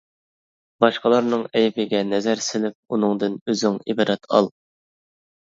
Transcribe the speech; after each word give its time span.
باشقىلارنىڭ 0.85 1.43
ئەيىبىگە 1.59 2.01
نەزەر 2.13 2.41
سېلىپ، 2.47 2.97
ئۇنىڭدىن 2.97 3.39
ئۆزۈڭ 3.47 3.79
ئىبرەت 3.91 4.29
ئال. 4.39 4.51